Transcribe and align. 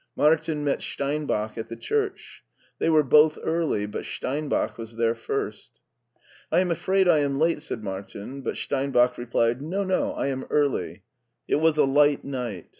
Martin 0.15 0.63
met 0.63 0.81
Steinbach 0.81 1.59
at 1.59 1.67
the 1.67 1.75
church. 1.75 2.43
They 2.79 2.89
were 2.89 3.03
both 3.03 3.37
early, 3.43 3.85
but 3.85 4.03
Steinbach 4.05 4.75
was 4.75 4.95
there 4.95 5.13
first. 5.13 5.79
I 6.51 6.59
am 6.59 6.71
afraid 6.71 7.07
I 7.07 7.19
am 7.19 7.37
late," 7.37 7.61
said 7.61 7.83
Martin; 7.83 8.41
but 8.41 8.57
Stein 8.57 8.89
bach 8.89 9.15
replied," 9.19 9.61
No, 9.61 9.83
no, 9.83 10.13
I 10.13 10.25
am 10.25 10.47
early." 10.49 11.03
It 11.47 11.57
was 11.57 11.77
a 11.77 11.85
light 11.85 12.23
night. 12.25 12.69